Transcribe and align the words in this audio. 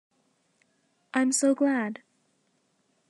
I'm 1.13 1.31
so 1.31 1.53
glad! 1.53 2.01